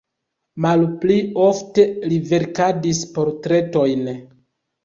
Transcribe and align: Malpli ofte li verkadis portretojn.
Malpli 0.63 1.17
ofte 1.43 1.85
li 2.13 2.19
verkadis 2.31 3.05
portretojn. 3.19 4.09